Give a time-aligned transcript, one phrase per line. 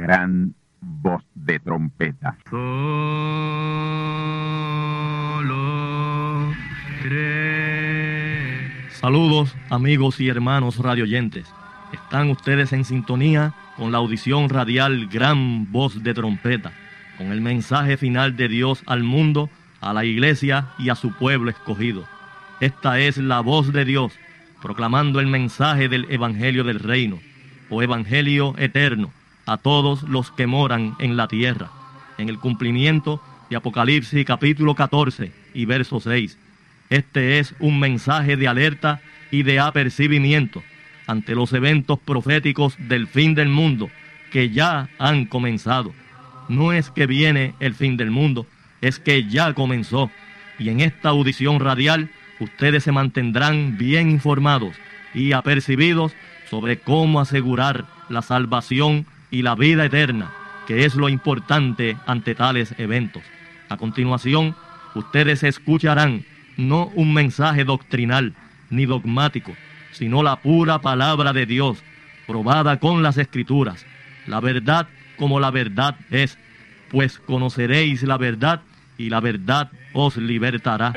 [0.00, 2.38] gran voz de trompeta.
[8.92, 11.46] Saludos amigos y hermanos radioyentes.
[11.92, 16.72] Están ustedes en sintonía con la audición radial Gran Voz de Trompeta,
[17.18, 19.50] con el mensaje final de Dios al mundo,
[19.82, 22.04] a la iglesia y a su pueblo escogido.
[22.60, 24.12] Esta es la voz de Dios,
[24.62, 27.18] proclamando el mensaje del Evangelio del Reino,
[27.68, 29.10] o Evangelio eterno,
[29.50, 31.70] a todos los que moran en la tierra,
[32.18, 33.20] en el cumplimiento
[33.50, 36.38] de Apocalipsis capítulo 14 y verso 6.
[36.88, 39.00] Este es un mensaje de alerta
[39.32, 40.62] y de apercibimiento
[41.08, 43.90] ante los eventos proféticos del fin del mundo
[44.30, 45.92] que ya han comenzado.
[46.48, 48.46] No es que viene el fin del mundo,
[48.80, 50.12] es que ya comenzó.
[50.60, 52.08] Y en esta audición radial
[52.38, 54.76] ustedes se mantendrán bien informados
[55.12, 56.12] y apercibidos
[56.48, 60.30] sobre cómo asegurar la salvación y la vida eterna,
[60.66, 63.22] que es lo importante ante tales eventos.
[63.68, 64.54] A continuación,
[64.94, 66.24] ustedes escucharán
[66.56, 68.34] no un mensaje doctrinal
[68.70, 69.54] ni dogmático,
[69.92, 71.82] sino la pura palabra de Dios,
[72.26, 73.86] probada con las escrituras,
[74.26, 76.38] la verdad como la verdad es,
[76.90, 78.62] pues conoceréis la verdad
[78.96, 80.94] y la verdad os libertará.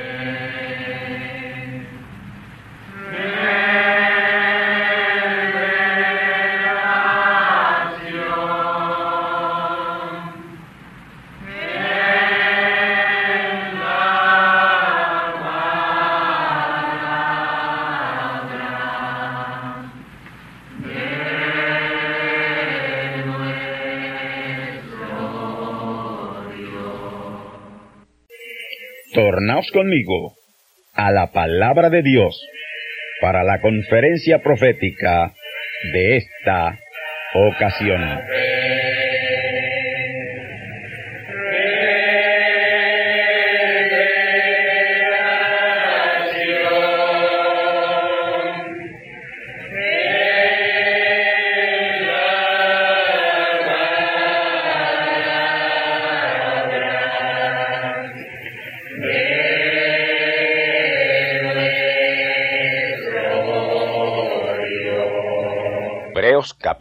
[29.34, 30.36] Tornaos conmigo
[30.94, 32.40] a la palabra de Dios
[33.20, 35.34] para la conferencia profética
[35.92, 36.78] de esta
[37.34, 38.22] ocasión.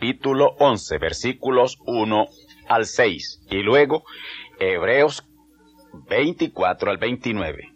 [0.02, 2.26] Capítulo 11 versículos 1
[2.66, 4.02] al 6 y luego
[4.58, 5.22] Hebreos
[6.08, 7.68] 24 al 29.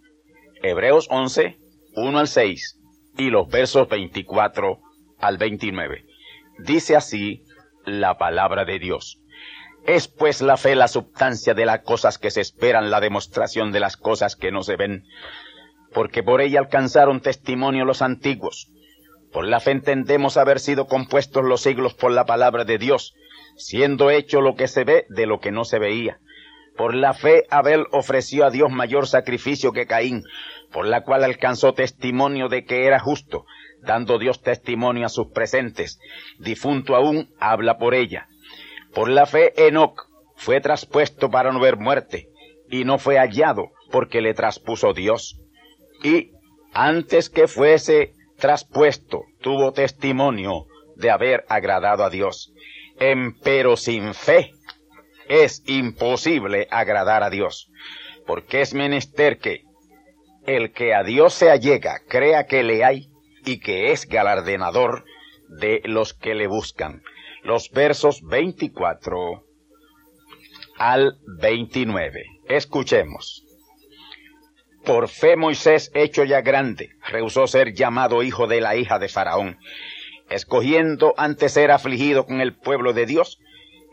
[0.60, 1.56] Hebreos 11,
[1.94, 2.80] 1 al 6
[3.16, 4.80] y los versos 24
[5.20, 6.04] al 29.
[6.58, 7.44] Dice así
[7.84, 9.20] la palabra de Dios.
[9.86, 13.78] Es pues la fe la substancia de las cosas que se esperan, la demostración de
[13.78, 15.04] las cosas que no se ven,
[15.94, 18.72] porque por ella alcanzaron testimonio los antiguos.
[19.36, 23.14] Por la fe entendemos haber sido compuestos los siglos por la palabra de Dios,
[23.58, 26.20] siendo hecho lo que se ve de lo que no se veía.
[26.74, 30.22] Por la fe Abel ofreció a Dios mayor sacrificio que Caín,
[30.72, 33.44] por la cual alcanzó testimonio de que era justo,
[33.82, 36.00] dando Dios testimonio a sus presentes.
[36.38, 38.28] Difunto aún habla por ella.
[38.94, 42.30] Por la fe Enoc fue traspuesto para no ver muerte,
[42.70, 45.38] y no fue hallado porque le traspuso Dios.
[46.02, 46.30] Y
[46.72, 50.66] antes que fuese traspuesto, tuvo testimonio
[50.96, 52.52] de haber agradado a Dios.
[52.98, 54.52] Empero sin fe
[55.28, 57.68] es imposible agradar a Dios,
[58.26, 59.62] porque es menester que
[60.46, 63.08] el que a Dios se allega crea que le hay
[63.44, 65.04] y que es galardenador
[65.48, 67.02] de los que le buscan.
[67.42, 69.44] Los versos 24
[70.78, 72.24] al 29.
[72.48, 73.45] Escuchemos.
[74.86, 79.58] Por fe Moisés, hecho ya grande, rehusó ser llamado hijo de la hija de Faraón,
[80.30, 83.40] escogiendo antes ser afligido con el pueblo de Dios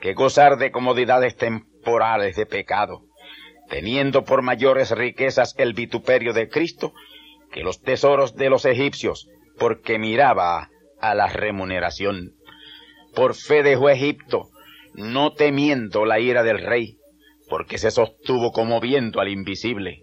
[0.02, 3.08] que gozar de comodidades temporales de pecado,
[3.70, 6.94] teniendo por mayores riquezas el vituperio de Cristo
[7.52, 9.28] que los tesoros de los egipcios,
[9.58, 10.70] porque miraba
[11.02, 12.36] a la remuneración.
[13.16, 14.50] Por fe dejó Egipto,
[14.94, 17.00] no temiendo la ira del rey,
[17.50, 20.03] porque se sostuvo como viendo al invisible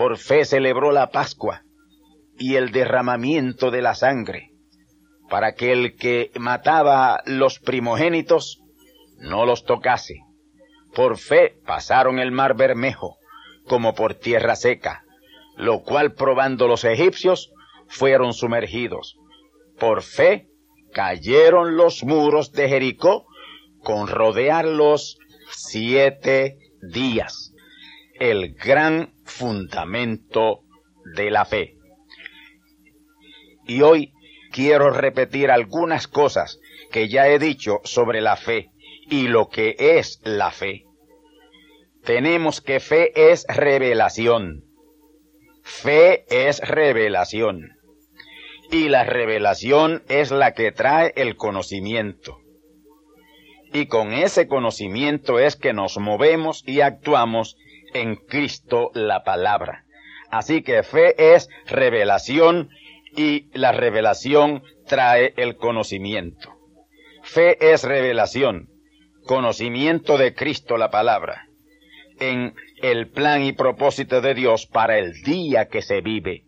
[0.00, 1.62] por fe celebró la Pascua
[2.38, 4.48] y el derramamiento de la sangre,
[5.28, 8.62] para que el que mataba los primogénitos
[9.18, 10.22] no los tocase.
[10.94, 13.18] Por fe pasaron el mar Bermejo
[13.66, 15.04] como por tierra seca,
[15.58, 17.52] lo cual probando los egipcios
[17.86, 19.18] fueron sumergidos.
[19.78, 20.48] Por fe
[20.94, 23.26] cayeron los muros de Jericó
[23.82, 25.18] con rodearlos
[25.50, 27.52] siete días.
[28.18, 30.60] El gran fundamento
[31.14, 31.76] de la fe.
[33.66, 34.12] Y hoy
[34.52, 36.58] quiero repetir algunas cosas
[36.90, 38.70] que ya he dicho sobre la fe
[39.08, 40.84] y lo que es la fe.
[42.04, 44.64] Tenemos que fe es revelación.
[45.62, 47.76] Fe es revelación.
[48.70, 52.38] Y la revelación es la que trae el conocimiento.
[53.72, 57.56] Y con ese conocimiento es que nos movemos y actuamos
[57.94, 59.84] en Cristo la palabra.
[60.30, 62.70] Así que fe es revelación
[63.16, 66.54] y la revelación trae el conocimiento.
[67.22, 68.68] Fe es revelación,
[69.24, 71.46] conocimiento de Cristo la palabra,
[72.18, 76.44] en el plan y propósito de Dios para el día que se vive.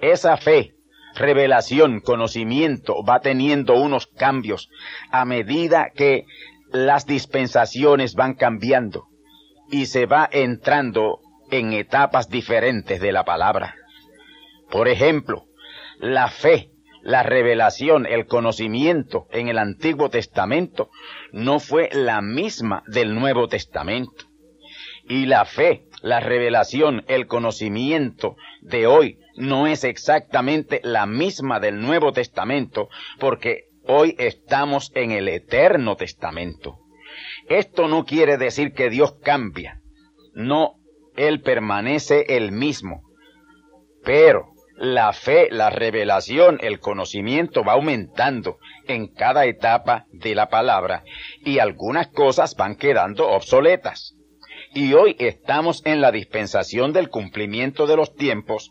[0.00, 0.72] Esa fe,
[1.14, 4.68] revelación, conocimiento va teniendo unos cambios
[5.10, 6.24] a medida que
[6.72, 9.09] las dispensaciones van cambiando
[9.70, 11.20] y se va entrando
[11.50, 13.74] en etapas diferentes de la palabra.
[14.70, 15.46] Por ejemplo,
[15.98, 16.70] la fe,
[17.02, 20.90] la revelación, el conocimiento en el Antiguo Testamento
[21.32, 24.24] no fue la misma del Nuevo Testamento.
[25.08, 31.80] Y la fe, la revelación, el conocimiento de hoy no es exactamente la misma del
[31.80, 32.88] Nuevo Testamento
[33.18, 36.78] porque hoy estamos en el Eterno Testamento.
[37.50, 39.80] Esto no quiere decir que Dios cambia.
[40.34, 40.76] No,
[41.16, 43.02] Él permanece el mismo.
[44.04, 51.02] Pero la fe, la revelación, el conocimiento va aumentando en cada etapa de la palabra
[51.44, 54.14] y algunas cosas van quedando obsoletas.
[54.72, 58.70] Y hoy estamos en la dispensación del cumplimiento de los tiempos,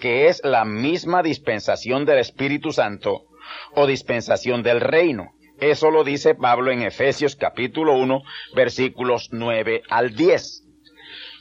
[0.00, 3.26] que es la misma dispensación del Espíritu Santo
[3.74, 5.34] o dispensación del reino.
[5.60, 8.22] Eso lo dice Pablo en Efesios capítulo 1
[8.54, 10.62] versículos 9 al 10.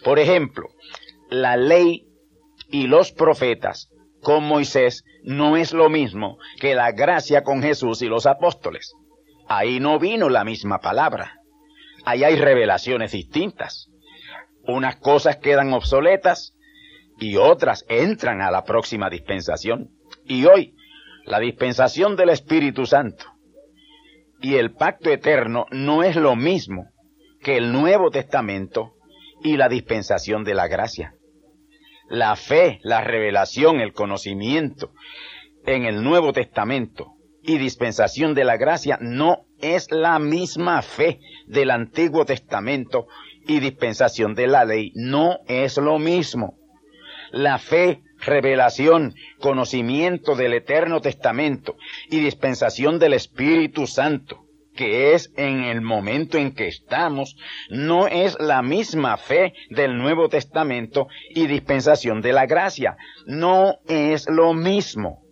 [0.03, 0.69] Por ejemplo,
[1.29, 2.07] la ley
[2.69, 3.89] y los profetas
[4.21, 8.95] con Moisés no es lo mismo que la gracia con Jesús y los apóstoles.
[9.47, 11.35] Ahí no vino la misma palabra.
[12.03, 13.91] Ahí hay revelaciones distintas.
[14.63, 16.55] Unas cosas quedan obsoletas
[17.19, 19.91] y otras entran a la próxima dispensación.
[20.25, 20.75] Y hoy,
[21.25, 23.36] la dispensación del Espíritu Santo
[24.41, 26.91] y el pacto eterno no es lo mismo
[27.41, 28.93] que el Nuevo Testamento
[29.43, 31.13] y la dispensación de la gracia.
[32.09, 34.91] La fe, la revelación, el conocimiento
[35.65, 37.13] en el Nuevo Testamento
[37.43, 43.07] y dispensación de la gracia no es la misma fe del Antiguo Testamento
[43.47, 44.91] y dispensación de la ley.
[44.95, 46.57] No es lo mismo.
[47.31, 51.75] La fe revelación, conocimiento del Eterno Testamento
[52.09, 57.35] y dispensación del Espíritu Santo, que es en el momento en que estamos,
[57.69, 62.95] no es la misma fe del Nuevo Testamento y dispensación de la gracia.
[63.25, 65.23] No es lo mismo.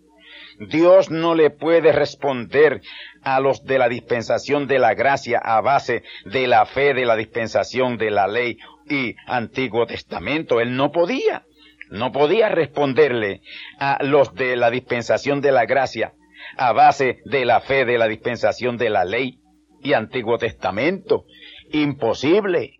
[0.58, 2.80] Dios no le puede responder
[3.22, 7.14] a los de la dispensación de la gracia a base de la fe de la
[7.14, 8.58] dispensación de la ley
[8.88, 10.60] y Antiguo Testamento.
[10.60, 11.44] Él no podía
[11.90, 13.42] no podía responderle
[13.78, 16.12] a los de la dispensación de la gracia
[16.56, 19.40] a base de la fe de la dispensación de la ley
[19.82, 21.24] y Antiguo Testamento.
[21.72, 22.72] Imposible.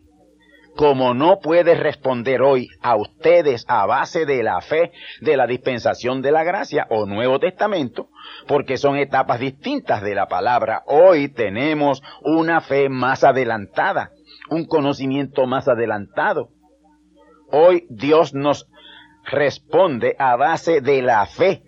[0.76, 4.92] Como no puede responder hoy a ustedes a base de la fe
[5.22, 8.10] de la dispensación de la gracia o Nuevo Testamento,
[8.46, 10.82] porque son etapas distintas de la palabra.
[10.86, 14.10] Hoy tenemos una fe más adelantada,
[14.50, 16.50] un conocimiento más adelantado.
[17.50, 18.68] Hoy Dios nos
[19.30, 21.62] responde a base de la fe,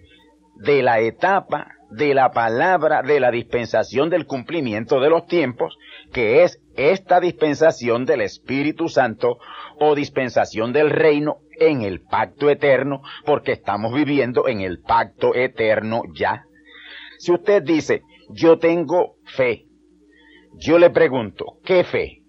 [0.56, 5.78] de la etapa, de la palabra, de la dispensación del cumplimiento de los tiempos,
[6.12, 9.38] que es esta dispensación del Espíritu Santo
[9.80, 16.02] o dispensación del reino en el pacto eterno, porque estamos viviendo en el pacto eterno
[16.14, 16.44] ya.
[17.18, 19.64] Si usted dice, yo tengo fe,
[20.54, 22.22] yo le pregunto, ¿qué fe?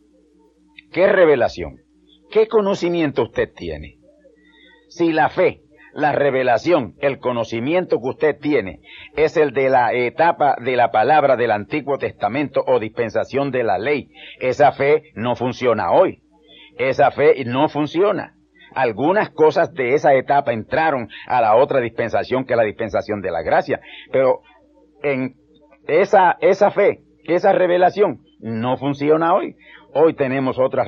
[0.92, 1.78] ¿Qué revelación?
[2.32, 3.99] ¿Qué conocimiento usted tiene?
[4.90, 5.62] Si la fe,
[5.94, 8.82] la revelación, el conocimiento que usted tiene
[9.16, 13.78] es el de la etapa de la palabra del Antiguo Testamento o dispensación de la
[13.78, 16.22] ley, esa fe no funciona hoy.
[16.78, 18.36] Esa fe no funciona.
[18.74, 23.32] Algunas cosas de esa etapa entraron a la otra dispensación que es la dispensación de
[23.32, 23.80] la gracia,
[24.12, 24.42] pero
[25.04, 25.36] en
[25.88, 29.56] esa, esa fe, esa revelación no funciona hoy.
[29.94, 30.86] Hoy tenemos otra,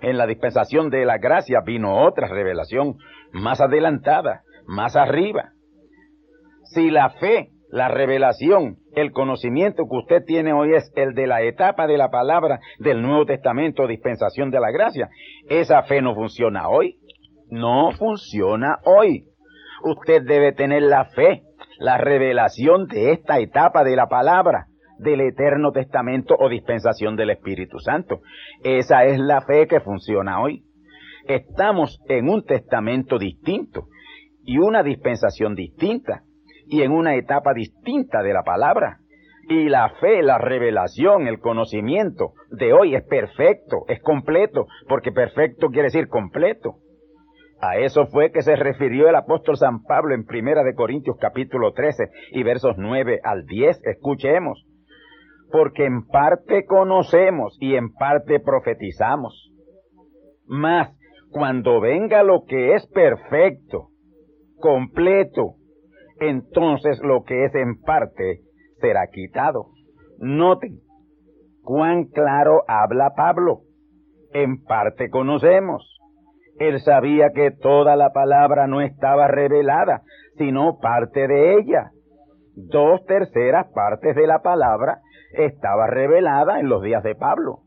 [0.00, 2.96] en la dispensación de la gracia vino otra revelación
[3.32, 5.52] más adelantada, más arriba.
[6.64, 11.42] Si la fe, la revelación, el conocimiento que usted tiene hoy es el de la
[11.42, 15.08] etapa de la palabra del Nuevo Testamento, dispensación de la gracia,
[15.48, 16.98] esa fe no funciona hoy.
[17.50, 19.24] No funciona hoy.
[19.82, 21.42] Usted debe tener la fe,
[21.78, 24.66] la revelación de esta etapa de la palabra,
[24.98, 28.20] del Eterno Testamento o dispensación del Espíritu Santo.
[28.64, 30.64] Esa es la fe que funciona hoy.
[31.28, 33.88] Estamos en un testamento distinto
[34.44, 36.22] y una dispensación distinta
[36.66, 39.00] y en una etapa distinta de la palabra.
[39.46, 45.68] Y la fe, la revelación, el conocimiento de hoy es perfecto, es completo, porque perfecto
[45.68, 46.76] quiere decir completo.
[47.60, 51.74] A eso fue que se refirió el apóstol San Pablo en Primera de Corintios capítulo
[51.74, 53.84] 13 y versos 9 al 10.
[53.84, 54.64] Escuchemos.
[55.50, 59.50] Porque en parte conocemos y en parte profetizamos.
[60.46, 60.97] Mas
[61.30, 63.88] cuando venga lo que es perfecto,
[64.58, 65.54] completo,
[66.20, 68.40] entonces lo que es en parte
[68.80, 69.68] será quitado.
[70.18, 70.80] Noten
[71.62, 73.60] cuán claro habla Pablo.
[74.32, 75.98] En parte conocemos
[76.58, 80.02] él sabía que toda la palabra no estaba revelada,
[80.36, 81.92] sino parte de ella.
[82.56, 84.98] Dos terceras partes de la palabra
[85.32, 87.60] estaba revelada en los días de Pablo.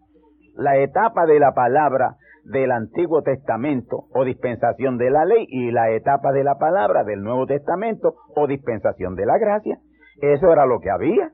[0.56, 5.92] La etapa de la palabra del Antiguo Testamento o dispensación de la ley y la
[5.92, 9.78] etapa de la palabra del Nuevo Testamento o dispensación de la gracia.
[10.22, 11.32] Eso era lo que había.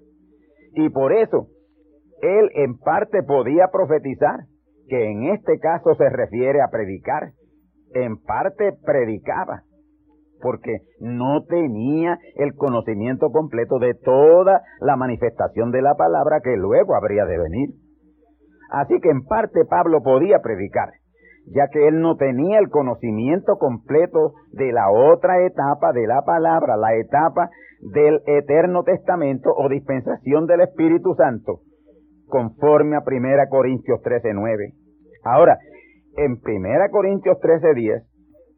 [0.73, 1.47] Y por eso
[2.21, 4.41] él en parte podía profetizar,
[4.87, 7.31] que en este caso se refiere a predicar,
[7.93, 9.63] en parte predicaba,
[10.41, 16.95] porque no tenía el conocimiento completo de toda la manifestación de la palabra que luego
[16.95, 17.69] habría de venir.
[18.69, 20.89] Así que en parte Pablo podía predicar,
[21.47, 26.75] ya que él no tenía el conocimiento completo de la otra etapa de la palabra,
[26.77, 27.49] la etapa
[27.81, 31.59] del eterno testamento o dispensación del Espíritu Santo,
[32.27, 34.73] conforme a 1 Corintios 13:9.
[35.23, 35.57] Ahora,
[36.17, 38.03] en 1 Corintios 13:10,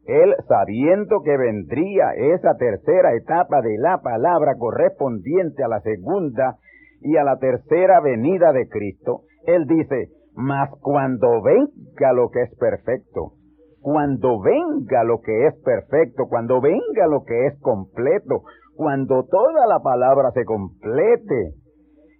[0.06, 6.56] él sabiendo que vendría esa tercera etapa de la palabra correspondiente a la segunda
[7.00, 12.54] y a la tercera venida de Cristo, él dice, mas cuando venga lo que es
[12.58, 13.32] perfecto,
[13.80, 18.42] cuando venga lo que es perfecto, cuando venga lo que es completo,
[18.74, 21.54] cuando toda la palabra se complete,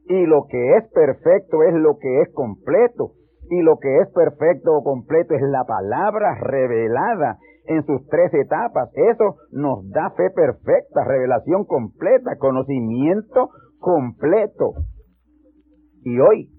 [0.09, 3.13] y lo que es perfecto es lo que es completo,
[3.51, 8.91] y lo que es perfecto o completo es la palabra revelada en sus tres etapas.
[8.95, 14.75] Eso nos da fe perfecta, revelación completa, conocimiento completo.
[16.05, 16.51] Y hoy,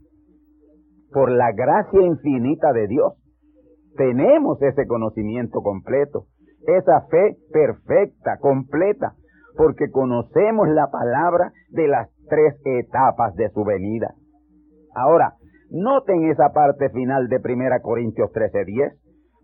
[1.12, 3.14] por la gracia infinita de Dios,
[3.96, 6.26] tenemos ese conocimiento completo,
[6.68, 9.14] esa fe perfecta, completa,
[9.58, 14.14] porque conocemos la palabra de las tres etapas de su venida.
[14.96, 15.36] Ahora,
[15.74, 18.92] Noten esa parte final de 1 Corintios 13:10.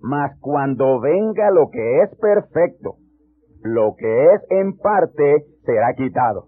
[0.02, 2.96] Mas cuando venga lo que es perfecto,
[3.64, 6.48] lo que es en parte será quitado.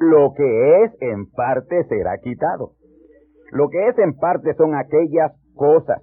[0.00, 2.72] Lo que es en parte será quitado.
[3.52, 6.02] Lo que es en parte son aquellas cosas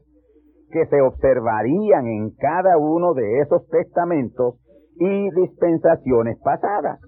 [0.71, 4.55] que se observarían en cada uno de esos testamentos
[4.99, 6.99] y dispensaciones pasadas.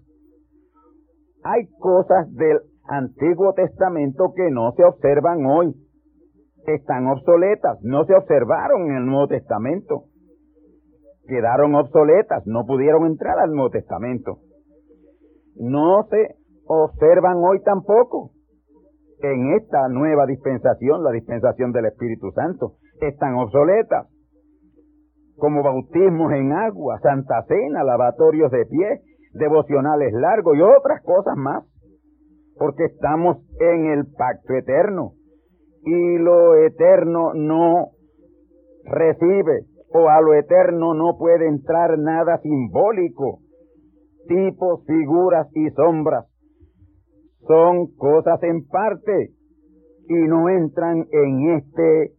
[1.43, 5.75] Hay cosas del Antiguo Testamento que no se observan hoy
[6.65, 10.05] están obsoletas, no se observaron en el Nuevo Testamento.
[11.27, 14.37] Quedaron obsoletas, no pudieron entrar al Nuevo Testamento.
[15.55, 18.31] No se observan hoy tampoco
[19.23, 22.73] en esta nueva dispensación, la dispensación del Espíritu Santo.
[22.99, 24.07] Están obsoletas,
[25.37, 29.01] como bautismos en agua, santa cena, lavatorios de pie,
[29.33, 31.63] devocionales largos y otras cosas más,
[32.57, 35.13] porque estamos en el pacto eterno
[35.83, 37.89] y lo eterno no
[38.85, 43.39] recibe o a lo eterno no puede entrar nada simbólico.
[44.27, 46.30] Tipos, figuras y sombras
[47.47, 49.31] son cosas en parte
[50.07, 52.13] y no entran en este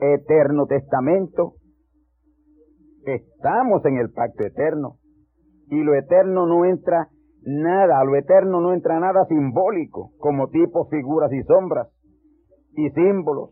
[0.00, 1.54] eterno testamento.
[3.04, 4.96] Estamos en el pacto eterno
[5.68, 7.08] y lo eterno no entra
[7.42, 11.88] nada, a lo eterno no entra nada simbólico como tipos, figuras y sombras
[12.76, 13.50] y símbolos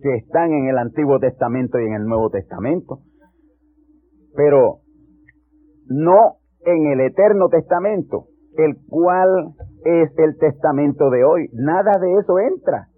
[0.00, 2.98] que están en el Antiguo Testamento y en el Nuevo Testamento,
[4.34, 4.80] pero
[5.86, 8.26] no en el Eterno Testamento,
[8.58, 11.48] el cual es el testamento de hoy.
[11.52, 12.88] Nada de eso entra.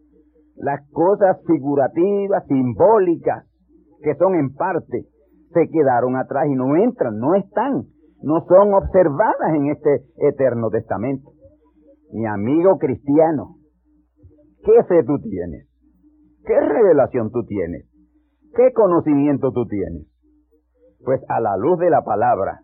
[0.56, 3.46] Las cosas figurativas, simbólicas,
[4.02, 5.06] que son en parte,
[5.52, 7.84] se quedaron atrás y no entran, no están,
[8.22, 11.30] no son observadas en este Eterno Testamento.
[12.12, 13.58] Mi amigo cristiano,
[14.64, 15.66] ¿Qué fe tú tienes?
[16.44, 17.86] ¿Qué revelación tú tienes?
[18.54, 20.06] ¿Qué conocimiento tú tienes?
[21.04, 22.60] Pues a la luz de la palabra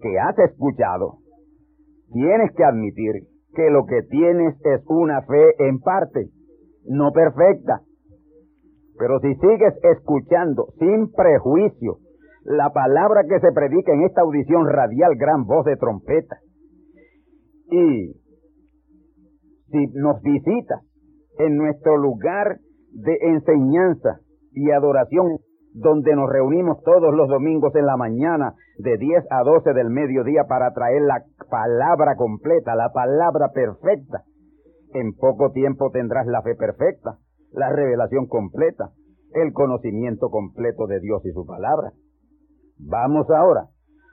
[0.00, 1.18] que has escuchado,
[2.12, 3.12] tienes que admitir
[3.54, 6.28] que lo que tienes es una fe en parte,
[6.86, 7.80] no perfecta.
[8.98, 11.98] Pero si sigues escuchando sin prejuicio
[12.44, 16.38] la palabra que se predica en esta audición radial, gran voz de trompeta,
[17.70, 18.12] y
[19.70, 20.80] si nos visitas
[21.38, 22.58] en nuestro lugar
[22.92, 24.20] de enseñanza
[24.52, 25.38] y adoración,
[25.74, 30.44] donde nos reunimos todos los domingos en la mañana de 10 a 12 del mediodía
[30.48, 34.24] para traer la palabra completa, la palabra perfecta.
[34.94, 37.18] En poco tiempo tendrás la fe perfecta,
[37.52, 38.90] la revelación completa,
[39.34, 41.92] el conocimiento completo de Dios y su palabra.
[42.78, 43.68] Vamos ahora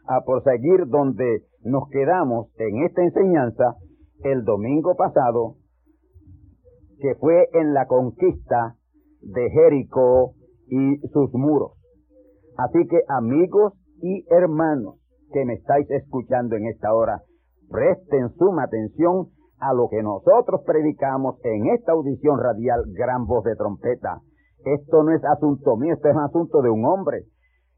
[0.08, 3.76] a proseguir donde nos quedamos en esta enseñanza
[4.24, 5.56] el domingo pasado,
[7.00, 8.76] que fue en la conquista
[9.22, 10.34] de Jericó
[10.68, 11.74] y sus muros.
[12.58, 14.96] Así que amigos y hermanos
[15.32, 17.22] que me estáis escuchando en esta hora,
[17.70, 19.28] presten suma atención
[19.60, 24.22] a lo que nosotros predicamos en esta audición radial Gran Voz de Trompeta.
[24.64, 27.24] Esto no es asunto mío, esto es asunto de un hombre.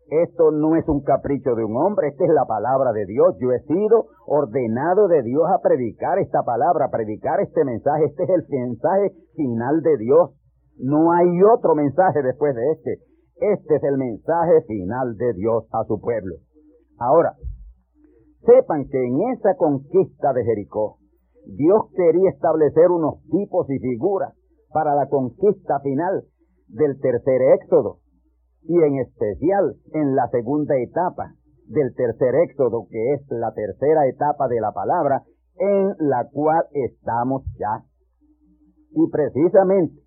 [0.10, 3.36] Esto no es un capricho de un hombre, esta es la palabra de Dios.
[3.42, 8.06] Yo he sido ordenado de Dios a predicar esta palabra, a predicar este mensaje.
[8.06, 10.32] Este es el mensaje final de Dios.
[10.80, 13.00] No hay otro mensaje después de este.
[13.40, 16.36] Este es el mensaje final de Dios a su pueblo.
[17.00, 17.34] Ahora,
[18.46, 20.98] sepan que en esa conquista de Jericó,
[21.46, 24.34] Dios quería establecer unos tipos y figuras
[24.72, 26.24] para la conquista final
[26.68, 28.00] del tercer éxodo
[28.64, 31.34] y en especial en la segunda etapa
[31.68, 35.24] del tercer éxodo, que es la tercera etapa de la palabra
[35.58, 37.84] en la cual estamos ya.
[38.92, 40.07] Y precisamente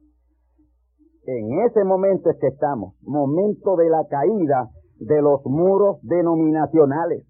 [1.38, 4.68] en ese momento es que estamos, momento de la caída
[4.99, 7.25] de los muros denominacionales.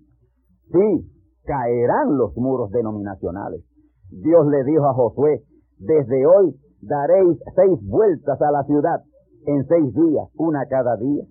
[0.72, 1.06] Sí,
[1.44, 3.62] caerán los muros denominacionales.
[4.10, 5.42] Dios le dijo a Josué,
[5.78, 9.02] desde hoy daréis seis vueltas a la ciudad
[9.46, 11.24] en seis días, una cada día.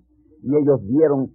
[0.44, 1.32] Y ellos dieron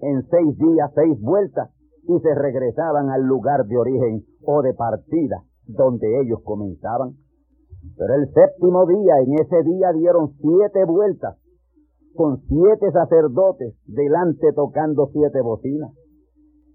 [0.00, 1.70] en seis días seis vueltas
[2.02, 7.16] y se regresaban al lugar de origen o de partida donde ellos comenzaban.
[7.96, 11.36] Pero el séptimo día, en ese día dieron siete vueltas,
[12.14, 15.92] con siete sacerdotes delante tocando siete bocinas.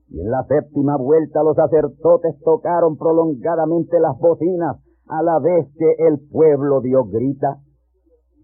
[0.09, 6.07] Y en la séptima vuelta los sacerdotes tocaron prolongadamente las bocinas a la vez que
[6.07, 7.57] el pueblo dio grita.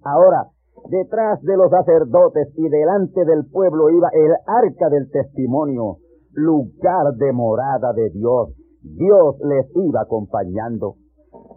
[0.03, 0.47] Ahora,
[0.89, 5.97] detrás de los sacerdotes y delante del pueblo iba el arca del testimonio,
[6.33, 8.49] lugar de morada de Dios.
[8.81, 10.95] Dios les iba acompañando.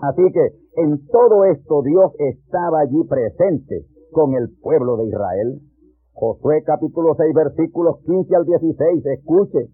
[0.02, 5.60] Así que en todo esto Dios estaba allí presente con el pueblo de Israel.
[6.12, 9.68] Josué capítulo 6 versículos 15 al 16, escuche.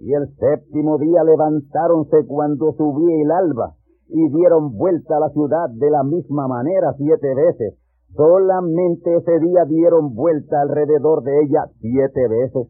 [0.00, 3.74] Y el séptimo día levantáronse cuando subía el alba
[4.08, 7.78] y dieron vuelta a la ciudad de la misma manera siete veces.
[8.16, 12.68] Solamente ese día dieron vuelta alrededor de ella siete veces.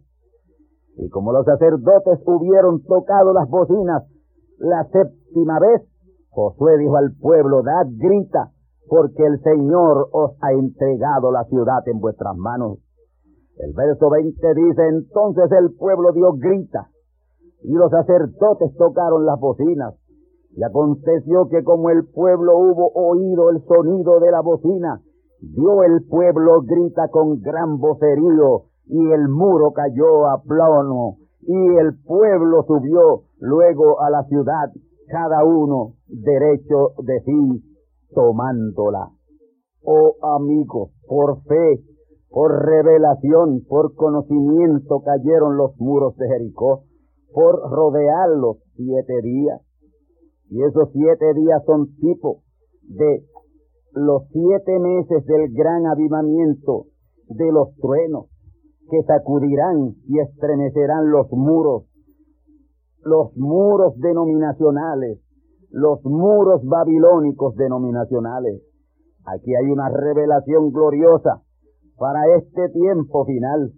[0.96, 4.02] Y como los sacerdotes hubieron tocado las bocinas
[4.58, 5.89] la séptima vez,
[6.30, 8.52] Josué dijo al pueblo, dad grita,
[8.88, 12.78] porque el Señor os ha entregado la ciudad en vuestras manos.
[13.58, 16.88] El verso 20 dice, entonces el pueblo dio grita,
[17.62, 19.94] y los sacerdotes tocaron las bocinas.
[20.56, 25.02] Y aconteció que como el pueblo hubo oído el sonido de la bocina,
[25.40, 31.98] dio el pueblo grita con gran vocerío, y el muro cayó a plano, y el
[32.02, 34.70] pueblo subió luego a la ciudad,
[35.10, 37.64] cada uno derecho de sí,
[38.14, 39.10] tomándola.
[39.82, 41.82] Oh amigos, por fe,
[42.28, 46.84] por revelación, por conocimiento cayeron los muros de Jericó,
[47.32, 49.60] por rodearlos siete días.
[50.48, 52.42] Y esos siete días son tipo
[52.82, 53.24] de
[53.92, 56.86] los siete meses del gran avivamiento
[57.28, 58.26] de los truenos
[58.90, 61.84] que sacudirán y estremecerán los muros
[63.10, 65.18] los muros denominacionales,
[65.70, 68.62] los muros babilónicos denominacionales.
[69.26, 71.42] Aquí hay una revelación gloriosa
[71.98, 73.72] para este tiempo final,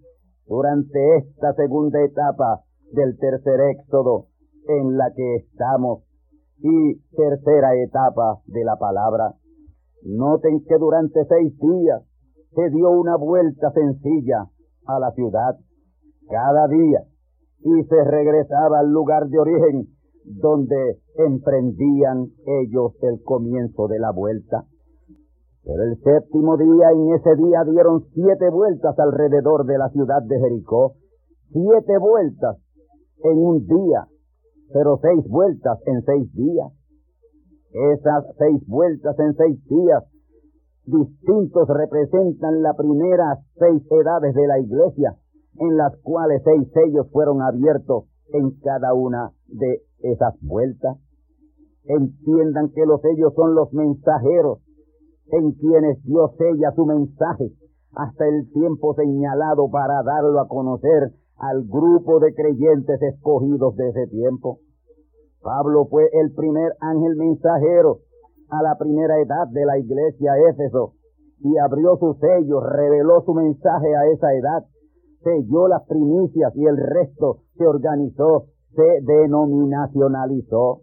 [0.47, 2.61] durante esta segunda etapa
[2.92, 4.27] del tercer éxodo
[4.68, 6.03] en la que estamos
[6.59, 9.33] y tercera etapa de la palabra.
[10.05, 12.03] Noten que durante seis días
[12.55, 14.45] se dio una vuelta sencilla
[14.87, 15.57] a la ciudad.
[16.29, 17.03] Cada día
[17.64, 19.88] y se regresaba al lugar de origen
[20.25, 24.64] donde emprendían ellos el comienzo de la vuelta.
[25.64, 30.38] Pero el séptimo día, en ese día dieron siete vueltas alrededor de la ciudad de
[30.38, 30.94] Jericó,
[31.53, 32.59] siete vueltas
[33.22, 34.07] en un día,
[34.72, 36.72] pero seis vueltas en seis días.
[37.72, 40.05] Esas seis vueltas en seis días
[40.85, 45.16] distintos representan las primeras seis edades de la iglesia,
[45.58, 50.98] en las cuales seis sellos fueron abiertos en cada una de esas vueltas.
[51.84, 54.60] Entiendan que los sellos son los mensajeros
[55.30, 57.52] en quienes Dios sella su mensaje
[57.94, 64.06] hasta el tiempo señalado para darlo a conocer al grupo de creyentes escogidos de ese
[64.08, 64.58] tiempo.
[65.42, 67.98] Pablo fue el primer ángel mensajero
[68.48, 70.94] a la primera edad de la iglesia Éfeso
[71.40, 74.64] y abrió su sello, reveló su mensaje a esa edad,
[75.22, 80.82] selló las primicias y el resto se organizó, se denominacionalizó.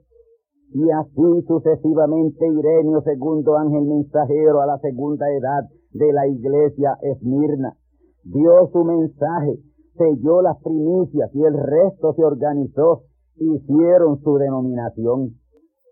[0.72, 7.76] Y así sucesivamente Irenio, segundo ángel mensajero a la segunda edad de la iglesia Esmirna,
[8.24, 9.58] dio su mensaje,
[9.98, 13.04] selló las primicias y el resto se organizó,
[13.38, 15.36] hicieron su denominación.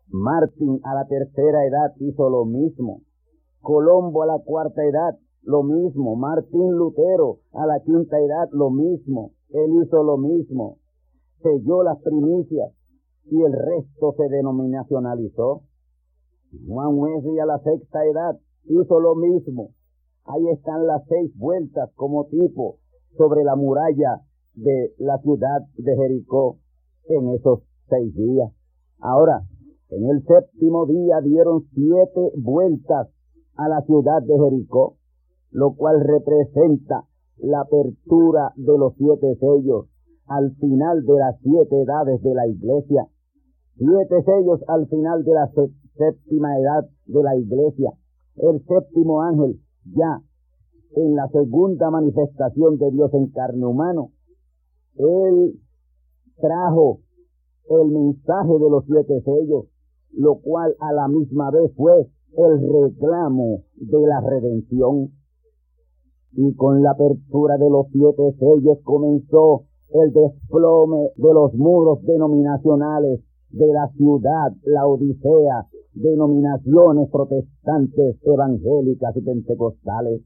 [0.09, 3.01] Martín a la tercera edad hizo lo mismo.
[3.61, 6.15] Colombo a la cuarta edad, lo mismo.
[6.15, 9.31] Martín Lutero a la quinta edad, lo mismo.
[9.49, 10.77] Él hizo lo mismo.
[11.41, 12.71] Selló las primicias
[13.25, 15.61] y el resto se denominacionalizó.
[16.67, 19.69] Juan Wesley a la sexta edad hizo lo mismo.
[20.25, 22.77] Ahí están las seis vueltas como tipo
[23.17, 24.21] sobre la muralla
[24.55, 26.57] de la ciudad de Jericó
[27.05, 28.51] en esos seis días.
[28.99, 29.43] Ahora,
[29.89, 33.07] en el séptimo día dieron siete vueltas
[33.55, 34.96] a la ciudad de Jericó,
[35.51, 37.05] lo cual representa
[37.37, 39.87] la apertura de los siete sellos
[40.27, 43.07] al final de las siete edades de la iglesia.
[43.77, 45.49] Siete sellos al final de la
[45.95, 47.91] séptima edad de la iglesia.
[48.35, 50.21] El séptimo ángel ya
[50.95, 54.11] en la segunda manifestación de Dios en carne humano.
[54.95, 55.59] Él
[56.39, 56.99] trajo
[57.69, 59.65] el mensaje de los siete sellos
[60.17, 65.11] lo cual a la misma vez fue el reclamo de la redención.
[66.33, 73.21] Y con la apertura de los siete sellos comenzó el desplome de los muros denominacionales
[73.49, 80.21] de la ciudad, la Odisea, denominaciones protestantes, evangélicas y pentecostales.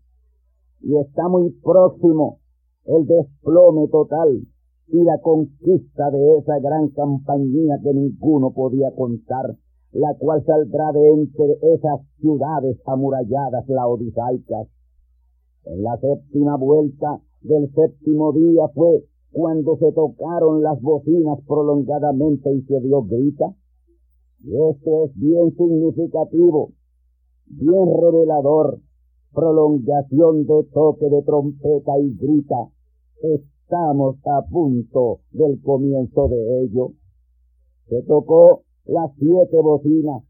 [0.81, 2.39] Y está muy próximo
[2.85, 4.41] el desplome total
[4.87, 9.55] y la conquista de esa gran compañía que ninguno podía contar
[9.93, 14.67] la cual saldrá de entre esas ciudades amuralladas laodisaicas.
[15.65, 22.61] En la séptima vuelta del séptimo día fue cuando se tocaron las bocinas prolongadamente y
[22.63, 23.53] se dio grita.
[24.43, 26.71] Y esto es bien significativo,
[27.45, 28.79] bien revelador,
[29.33, 32.69] prolongación de toque de trompeta y grita.
[33.21, 36.93] Estamos a punto del comienzo de ello.
[37.87, 40.23] Se tocó las siete bocinas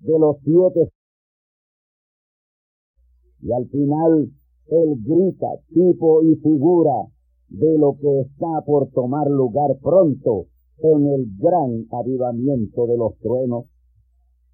[0.00, 0.92] de los siete.
[3.40, 4.30] Y al final
[4.68, 7.06] él grita tipo y figura
[7.48, 10.46] de lo que está por tomar lugar pronto
[10.78, 13.66] en el gran avivamiento de los truenos.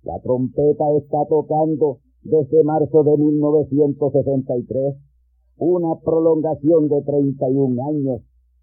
[0.02, 4.96] La trompeta está tocando desde marzo de 1963,
[5.58, 8.22] una prolongación de 31 años.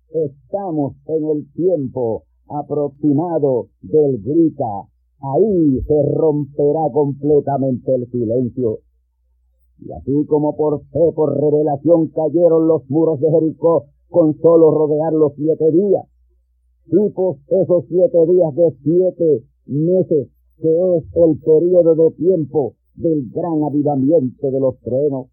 [0.09, 4.88] Estamos en el tiempo aproximado del grita,
[5.21, 8.79] ahí se romperá completamente el silencio.
[9.82, 15.13] Y así como por fe, por revelación cayeron los muros de Jericó con solo rodear
[15.13, 16.06] los siete días,
[16.89, 23.63] tipos esos siete días de siete meses, que es el periodo de tiempo del gran
[23.63, 25.28] avivamiento de los truenos.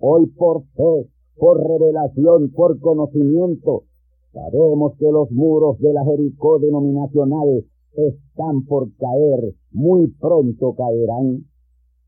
[0.00, 3.84] Hoy por fe, por revelación, por conocimiento,
[4.32, 7.64] Sabemos que los muros de la Jericó denominacional
[7.94, 11.44] están por caer, muy pronto caerán.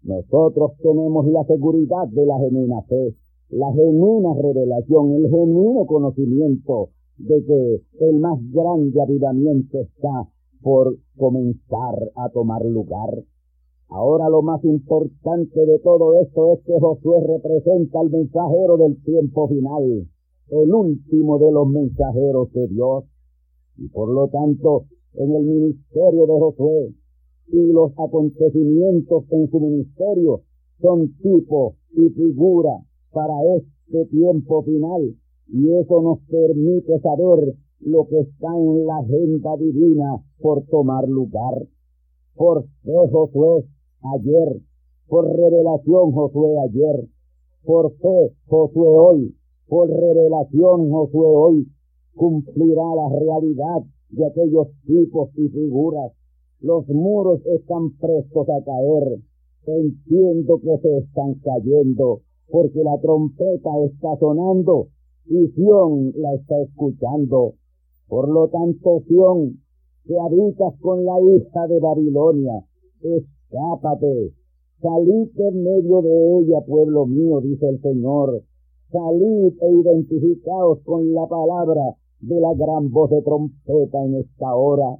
[0.02, 3.14] Nosotros tenemos la seguridad de la genuina fe,
[3.50, 10.28] la genuina revelación, el genuino conocimiento de que el más grande avivamiento está
[10.62, 13.24] por comenzar a tomar lugar.
[13.88, 19.48] Ahora lo más importante de todo esto es que Josué representa al mensajero del tiempo
[19.48, 20.06] final
[20.50, 23.04] el último de los mensajeros de Dios.
[23.76, 24.84] Y por lo tanto,
[25.14, 26.94] en el ministerio de Josué
[27.52, 30.42] y los acontecimientos en su ministerio
[30.80, 32.82] son tipo y figura
[33.12, 35.14] para este tiempo final.
[35.48, 41.66] Y eso nos permite saber lo que está en la agenda divina por tomar lugar.
[42.36, 43.64] Por fe Josué
[44.14, 44.60] ayer,
[45.08, 47.08] por revelación Josué ayer,
[47.64, 49.34] por fe Josué hoy,
[49.68, 51.66] por revelación Josué hoy
[52.14, 56.12] cumplirá la realidad de aquellos tipos y figuras
[56.60, 59.18] Los muros están prestos a caer.
[59.66, 62.20] Entiendo que se están cayendo,
[62.50, 64.88] porque la trompeta está sonando
[65.26, 67.54] y Sión la está escuchando.
[68.08, 69.60] Por lo tanto, Sión,
[70.04, 72.64] que habitas con la hija de Babilonia,
[73.00, 74.32] escápate,
[74.82, 78.42] salid en medio de ella, pueblo mío, dice el Señor,
[78.90, 84.98] salid e identificaos con la palabra de la gran voz de trompeta en esta hora.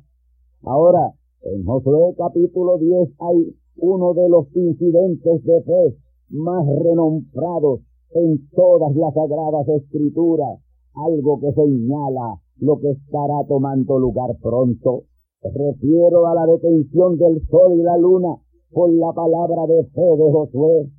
[0.63, 5.97] Ahora, en Josué capítulo 10 hay uno de los incidentes de fe
[6.29, 7.81] más renombrados
[8.13, 10.61] en todas las sagradas escrituras,
[10.95, 15.05] algo que señala lo que estará tomando lugar pronto.
[15.43, 18.37] Refiero a la detención del sol y la luna
[18.71, 20.91] por la palabra de fe de Josué,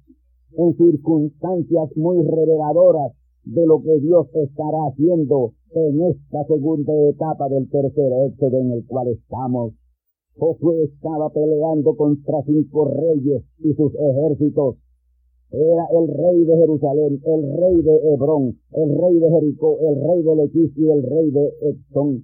[0.58, 7.70] en circunstancias muy reveladoras de lo que Dios estará haciendo en esta segunda etapa del
[7.70, 9.74] tercer éxodo en el cual estamos.
[10.38, 14.78] Josué estaba peleando contra cinco reyes y sus ejércitos.
[15.52, 20.24] Era el rey de Jerusalén, el rey de Hebrón, el rey de Jericó, el rey
[20.24, 22.24] de Lequis y el rey de Exón.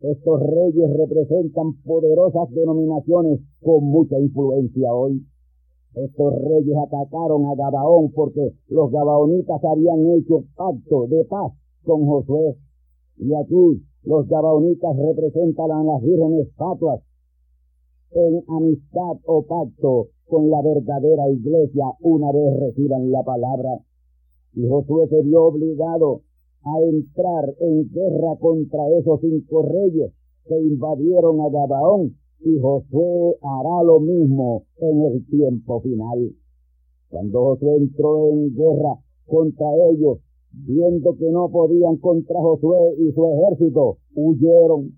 [0.00, 5.22] Estos reyes representan poderosas denominaciones con mucha influencia hoy.
[5.94, 11.52] Estos reyes atacaron a Gabaón porque los gabaonitas habían hecho pacto de paz
[11.84, 12.56] con Josué.
[13.18, 17.00] Y aquí los gabaonitas representan a las vírgenes fatuas
[18.14, 23.80] en amistad o pacto con la verdadera iglesia una vez reciban la palabra.
[24.54, 26.22] Y Josué se vio obligado
[26.62, 30.12] a entrar en guerra contra esos cinco reyes
[30.46, 36.30] que invadieron a Gabaón y Josué hará lo mismo en el tiempo final.
[37.10, 40.18] Cuando Josué entró en guerra contra ellos,
[40.52, 44.92] viendo que no podían contra Josué y su ejército, huyeron.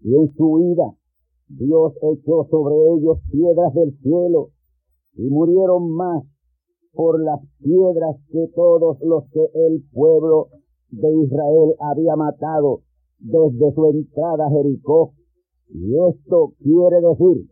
[0.00, 0.96] Y en su huida
[1.48, 4.48] Dios echó sobre ellos piedras del cielo
[5.14, 6.24] y murieron más
[6.92, 10.48] por las piedras que todos los que el pueblo
[10.90, 12.80] de Israel había matado
[13.18, 15.12] desde su entrada a Jericó.
[15.68, 17.48] Y esto quiere decir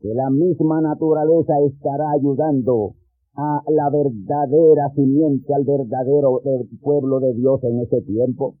[0.00, 2.94] que la misma naturaleza estará ayudando
[3.36, 6.42] a la verdadera simiente, al verdadero
[6.82, 8.56] pueblo de Dios en ese tiempo.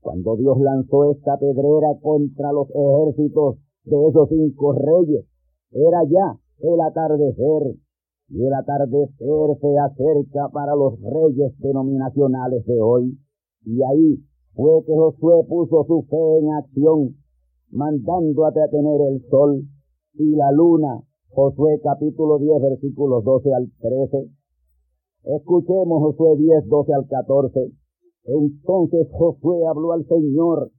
[0.00, 3.56] Cuando Dios lanzó esta pedrera contra los ejércitos
[3.88, 5.24] de esos cinco reyes.
[5.72, 7.76] Era ya el atardecer,
[8.30, 13.18] y el atardecer se acerca para los reyes denominacionales de hoy.
[13.64, 14.18] Y ahí
[14.54, 17.16] fue que Josué puso su fe en acción,
[17.70, 19.62] mandando a detener el sol
[20.14, 21.02] y la luna.
[21.30, 24.30] Josué capítulo 10 versículos 12 al 13.
[25.24, 27.72] Escuchemos Josué 10, 12 al 14.
[28.24, 30.70] Entonces Josué habló al Señor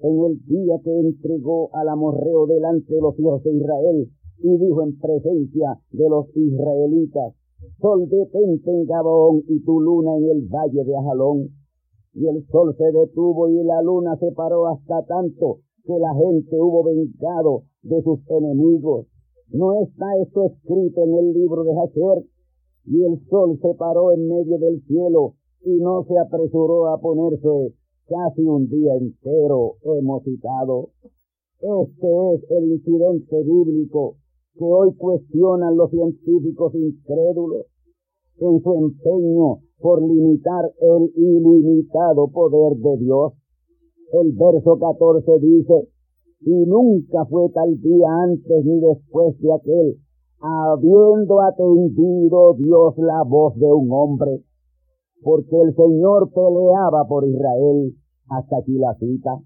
[0.00, 4.08] en el día que entregó al amorreo delante de los hijos de Israel
[4.38, 7.34] y dijo en presencia de los israelitas,
[7.80, 11.48] Sol detente en Gabaón y tu luna en el valle de Ajalón.
[12.14, 16.56] Y el sol se detuvo y la luna se paró hasta tanto que la gente
[16.60, 19.06] hubo vengado de sus enemigos.
[19.50, 22.24] ¿No está esto escrito en el libro de Hacher?
[22.86, 25.34] Y el sol se paró en medio del cielo
[25.64, 27.74] y no se apresuró a ponerse
[28.08, 30.88] casi un día entero hemos citado.
[31.60, 34.16] Este es el incidente bíblico
[34.54, 37.66] que hoy cuestionan los científicos incrédulos
[38.40, 43.32] en su empeño por limitar el ilimitado poder de Dios.
[44.12, 45.88] El verso 14 dice,
[46.40, 49.96] y nunca fue tal día antes ni después de aquel,
[50.40, 54.44] habiendo atendido Dios la voz de un hombre
[55.22, 57.94] porque el Señor peleaba por Israel.
[58.30, 59.38] Hasta aquí la cita.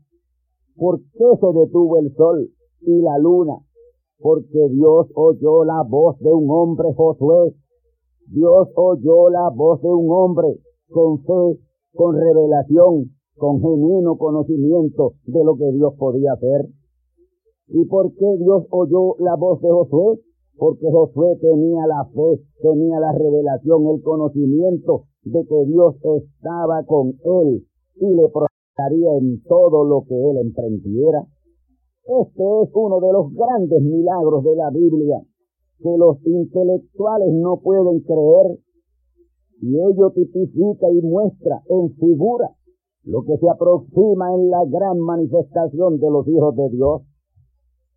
[0.77, 3.59] ¿Por qué se detuvo el sol y la luna?
[4.19, 7.55] Porque Dios oyó la voz de un hombre, Josué.
[8.27, 10.59] Dios oyó la voz de un hombre
[10.91, 11.59] con fe,
[11.95, 16.69] con revelación, con genuino conocimiento de lo que Dios podía hacer.
[17.69, 20.21] ¿Y por qué Dios oyó la voz de Josué?
[20.57, 27.09] Porque Josué tenía la fe, tenía la revelación, el conocimiento de que Dios estaba con
[27.25, 31.27] él y le protegería en todo lo que él emprendiera.
[32.05, 35.23] Este es uno de los grandes milagros de la Biblia
[35.79, 38.59] que los intelectuales no pueden creer
[39.61, 42.51] y ello tipifica y muestra en figura
[43.05, 47.03] lo que se aproxima en la gran manifestación de los hijos de Dios.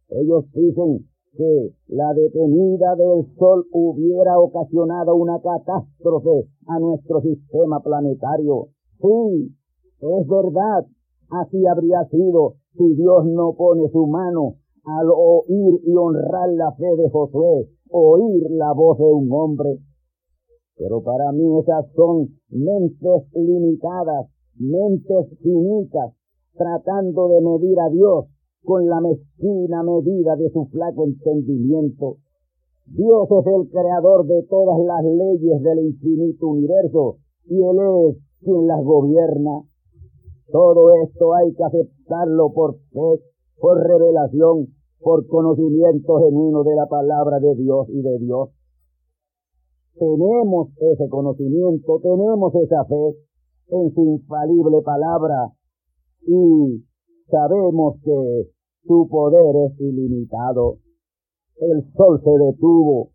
[0.10, 1.08] Ellos dicen
[1.38, 8.68] que la detenida del Sol hubiera ocasionado una catástrofe a nuestro sistema planetario.
[9.00, 9.56] Sí,
[10.00, 10.86] es verdad,
[11.30, 16.96] así habría sido si Dios no pone su mano al oír y honrar la fe
[16.98, 19.80] de Josué, oír la voz de un hombre.
[20.78, 26.14] Pero para mí esas son mentes limitadas, mentes finitas,
[26.54, 28.26] tratando de medir a Dios
[28.64, 32.18] con la mezquina medida de su flaco entendimiento.
[32.88, 37.78] Dios es el creador de todas las leyes del infinito universo y Él
[38.10, 39.64] es quien las gobierna.
[40.52, 43.22] Todo esto hay que aceptarlo por fe,
[43.60, 44.68] por revelación,
[45.00, 48.50] por conocimiento genuino de la palabra de Dios y de Dios.
[49.98, 53.16] Tenemos ese conocimiento, tenemos esa fe
[53.70, 55.54] en su infalible palabra
[56.22, 56.84] y
[57.30, 58.52] sabemos que
[58.86, 60.85] su poder es ilimitado.
[61.58, 63.12] El sol se detuvo,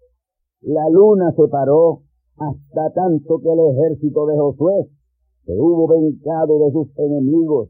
[0.62, 2.00] la luna se paró,
[2.36, 4.88] hasta tanto que el ejército de Josué
[5.44, 7.68] se hubo vengado de sus enemigos.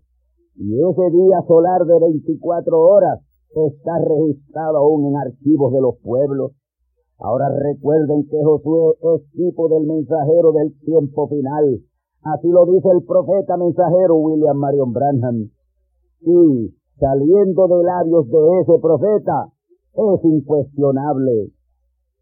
[0.54, 6.52] Y ese día solar de 24 horas está registrado aún en archivos de los pueblos.
[7.18, 11.80] Ahora recuerden que Josué es tipo del mensajero del tiempo final.
[12.22, 15.50] Así lo dice el profeta mensajero William Marion Branham.
[16.20, 19.52] Y saliendo de labios de ese profeta
[19.94, 21.50] es incuestionable.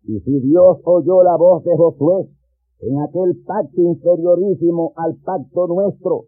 [0.05, 2.29] Y si Dios oyó la voz de Josué
[2.81, 6.25] en aquel pacto inferiorísimo al pacto nuestro,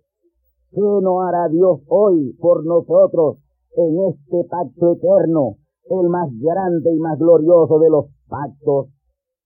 [0.73, 3.39] ¿qué no hará Dios hoy por nosotros
[3.77, 5.57] en este pacto eterno,
[5.89, 8.89] el más grande y más glorioso de los pactos?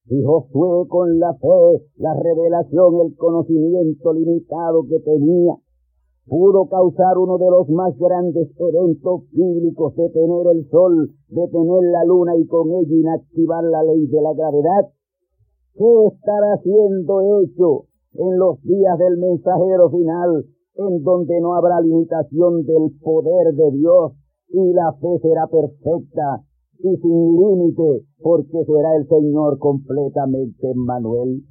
[0.06, 5.54] Y Josué con la fe, la revelación, el conocimiento limitado que tenía,
[6.26, 11.82] pudo causar uno de los más grandes eventos bíblicos de tener el sol, de tener
[11.92, 14.88] la luna y con ello inactivar la ley de la gravedad.
[15.74, 22.64] ¿Qué estará siendo hecho en los días del mensajero final, en donde no habrá limitación
[22.64, 24.12] del poder de Dios
[24.48, 26.44] y la fe será perfecta
[26.78, 31.42] y sin límite, porque será el Señor completamente Manuel?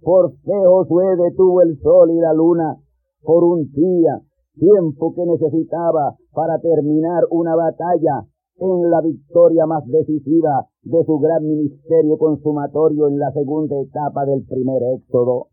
[0.00, 2.78] Por fe Josué detuvo el sol y la luna
[3.22, 4.20] por un día,
[4.54, 11.46] tiempo que necesitaba para terminar una batalla en la victoria más decisiva de su gran
[11.46, 15.46] ministerio consumatorio en la segunda etapa del primer éxodo.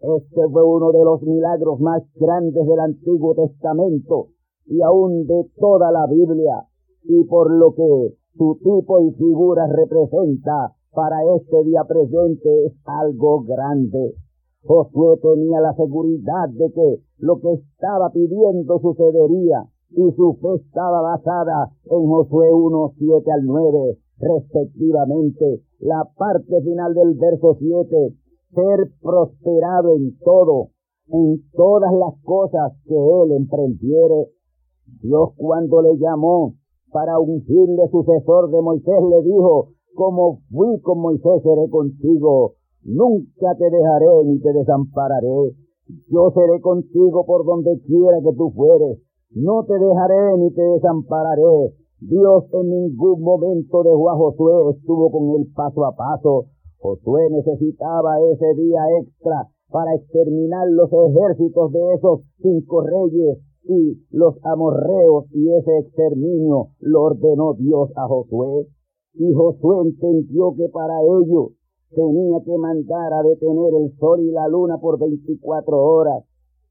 [0.00, 4.28] Este fue uno de los milagros más grandes del Antiguo Testamento
[4.66, 6.66] y aún de toda la Biblia,
[7.02, 13.42] y por lo que su tipo y figura representa para este día presente es algo
[13.42, 14.14] grande.
[14.66, 21.00] Josué tenía la seguridad de que lo que estaba pidiendo sucedería y su fe estaba
[21.02, 25.62] basada en Josué 1, 7 al 9, respectivamente.
[25.78, 28.14] La parte final del verso 7,
[28.54, 30.70] ser prosperado en todo,
[31.08, 34.30] en todas las cosas que él emprendiere.
[35.00, 36.54] Dios cuando le llamó
[36.90, 42.54] para ungirle sucesor de Moisés le dijo, como fui con Moisés seré contigo
[42.86, 45.56] Nunca te dejaré ni te desampararé.
[46.08, 49.00] Yo seré contigo por donde quiera que tú fueres.
[49.34, 51.74] No te dejaré ni te desampararé.
[51.98, 56.46] Dios en ningún momento dejó a Josué, estuvo con él paso a paso.
[56.78, 64.36] Josué necesitaba ese día extra para exterminar los ejércitos de esos cinco reyes y los
[64.44, 68.68] amorreos y ese exterminio lo ordenó Dios a Josué.
[69.14, 71.50] Y Josué entendió que para ello
[71.90, 76.24] tenía que mandar a detener el sol y la luna por 24 horas,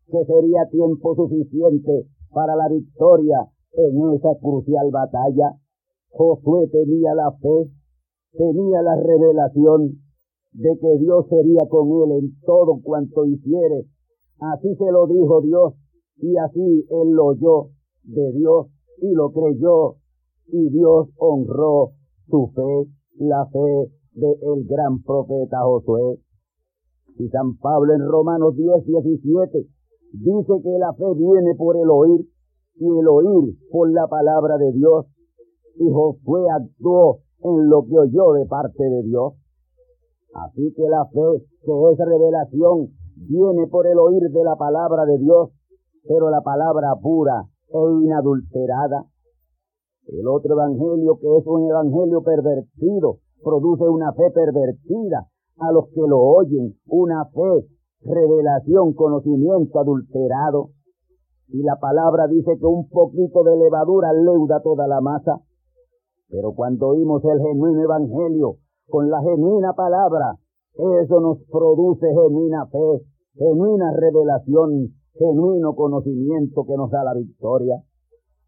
[0.08, 5.58] que sería tiempo suficiente para la victoria en esa crucial batalla.
[6.10, 7.72] Josué tenía la fe,
[8.34, 10.00] tenía la revelación
[10.54, 13.86] de que Dios sería con él en todo cuanto hiciere.
[14.40, 15.74] Así se lo dijo Dios
[16.18, 17.70] y así él lo oyó
[18.04, 18.68] de Dios
[19.02, 19.96] y lo creyó
[20.48, 21.92] y Dios honró
[22.30, 26.20] su fe, la fe de el gran profeta Josué.
[27.18, 29.68] Y San Pablo en Romanos 10, 17
[30.14, 32.26] dice que la fe viene por el oír
[32.76, 35.06] y el oír por la palabra de Dios.
[35.78, 39.34] Y Josué actuó en lo que oyó de parte de Dios.
[40.34, 45.18] Así que la fe, que es revelación, viene por el oír de la palabra de
[45.18, 45.50] Dios,
[46.08, 49.06] pero la palabra pura e inadulterada.
[50.08, 55.28] El otro evangelio, que es un evangelio pervertido, produce una fe pervertida
[55.60, 57.68] a los que lo oyen, una fe,
[58.02, 60.70] revelación, conocimiento adulterado.
[61.50, 65.42] Y la palabra dice que un poquito de levadura leuda toda la masa.
[66.28, 68.56] Pero cuando oímos el genuino evangelio
[68.90, 70.38] con la genuina palabra,
[70.74, 77.76] eso nos produce genuina fe, genuina revelación, genuino conocimiento que nos da la victoria.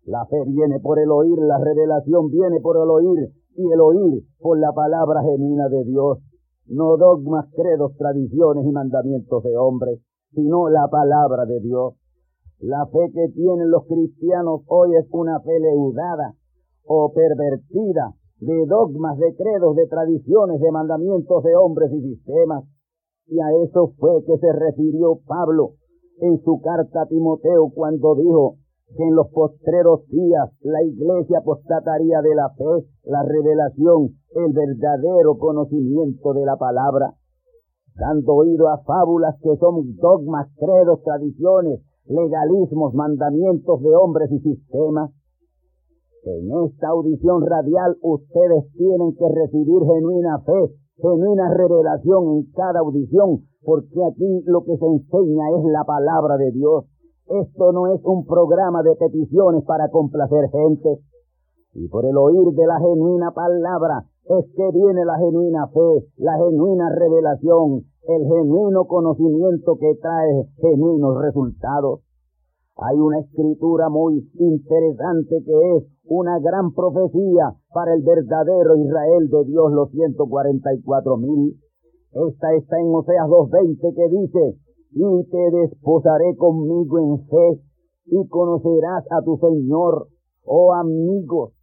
[0.05, 4.23] La fe viene por el oír, la revelación viene por el oír y el oír
[4.39, 6.19] por la palabra genuina de Dios.
[6.67, 9.99] No dogmas, credos, tradiciones y mandamientos de hombres,
[10.31, 11.95] sino la palabra de Dios.
[12.59, 16.33] La fe que tienen los cristianos hoy es una fe leudada
[16.85, 22.63] o pervertida de dogmas, de credos, de tradiciones, de mandamientos de hombres y sistemas.
[23.27, 25.73] Y a eso fue que se refirió Pablo
[26.19, 28.55] en su carta a Timoteo cuando dijo
[28.95, 35.37] que en los postreros días la iglesia apostataría de la fe, la revelación, el verdadero
[35.37, 37.13] conocimiento de la palabra,
[37.95, 45.11] dando oído a fábulas que son dogmas, credos, tradiciones, legalismos, mandamientos de hombres y sistemas.
[46.23, 53.43] En esta audición radial ustedes tienen que recibir genuina fe, genuina revelación en cada audición,
[53.63, 56.85] porque aquí lo que se enseña es la palabra de Dios.
[57.27, 60.99] Esto no es un programa de peticiones para complacer gente.
[61.73, 66.37] Y por el oír de la genuina palabra es que viene la genuina fe, la
[66.37, 71.99] genuina revelación, el genuino conocimiento que trae genuinos resultados.
[72.77, 79.45] Hay una escritura muy interesante que es una gran profecía para el verdadero Israel de
[79.45, 81.57] Dios, los 144 mil.
[82.13, 87.61] Esta está en Oseas 2.20 que dice, y te desposaré conmigo en fe
[88.05, 90.07] y conocerás a tu Señor,
[90.45, 91.53] oh amigos.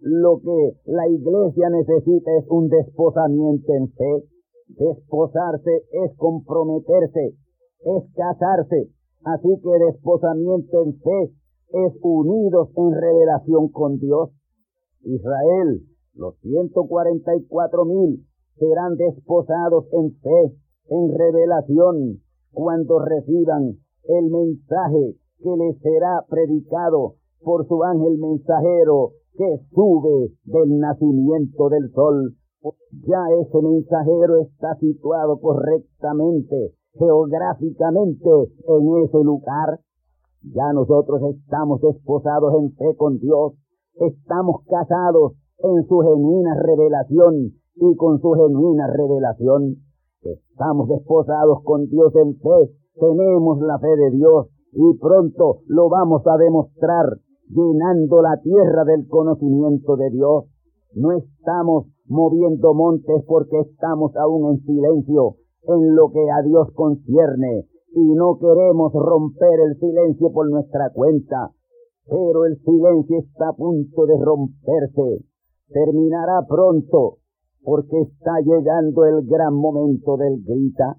[0.00, 4.24] Lo que la iglesia necesita es un desposamiento en fe.
[4.68, 7.34] Desposarse es comprometerse,
[7.84, 8.90] es casarse.
[9.24, 11.32] Así que desposamiento en fe
[11.72, 14.30] es unidos en revelación con Dios.
[15.04, 15.82] Israel,
[16.14, 18.26] los 144 mil,
[18.56, 20.56] serán desposados en fe,
[20.88, 22.21] en revelación,
[22.52, 30.78] cuando reciban el mensaje que les será predicado por su ángel mensajero que sube del
[30.78, 32.34] nacimiento del sol.
[33.08, 38.30] Ya ese mensajero está situado correctamente, geográficamente,
[38.68, 39.80] en ese lugar.
[40.42, 43.54] Ya nosotros estamos desposados en fe con Dios,
[43.94, 49.76] estamos casados en su genuina revelación y con su genuina revelación.
[50.24, 56.22] Estamos desposados con Dios en fe, tenemos la fe de Dios y pronto lo vamos
[56.26, 57.18] a demostrar
[57.48, 60.44] llenando la tierra del conocimiento de Dios.
[60.94, 67.66] No estamos moviendo montes porque estamos aún en silencio en lo que a Dios concierne
[67.94, 71.50] y no queremos romper el silencio por nuestra cuenta.
[72.06, 75.24] Pero el silencio está a punto de romperse.
[75.68, 77.18] Terminará pronto
[77.62, 80.96] porque está llegando el gran momento del grita.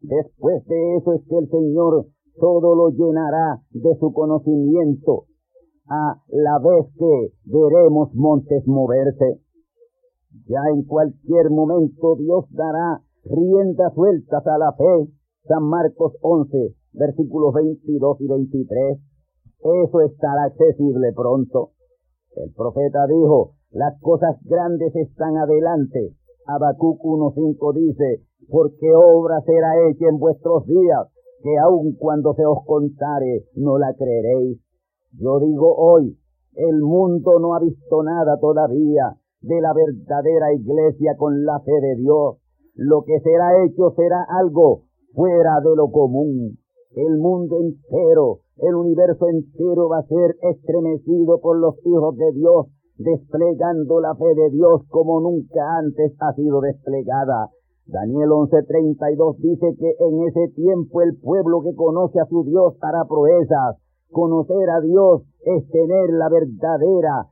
[0.00, 2.06] Después de eso es que el Señor
[2.38, 5.26] todo lo llenará de su conocimiento,
[5.88, 9.40] a la vez que veremos montes moverse.
[10.48, 15.12] Ya en cualquier momento Dios dará riendas sueltas a la fe.
[15.44, 18.98] San Marcos 11, versículos 22 y 23.
[19.58, 21.70] Eso estará accesible pronto.
[22.36, 26.14] El profeta dijo, las cosas grandes están adelante.
[26.46, 31.08] Habacuc 1.5 dice, porque obra será hecha en vuestros días,
[31.42, 34.60] que aun cuando se os contare, no la creeréis.
[35.12, 36.18] Yo digo hoy,
[36.54, 41.96] el mundo no ha visto nada todavía de la verdadera iglesia con la fe de
[41.96, 42.36] Dios.
[42.74, 44.82] Lo que será hecho será algo
[45.14, 46.58] fuera de lo común.
[46.94, 52.66] El mundo entero, el universo entero va a ser estremecido por los hijos de Dios
[53.02, 57.50] desplegando la fe de Dios como nunca antes ha sido desplegada.
[57.86, 63.04] Daniel 11:32 dice que en ese tiempo el pueblo que conoce a su Dios hará
[63.04, 63.76] proezas.
[64.10, 67.28] Conocer a Dios es tener la verdadera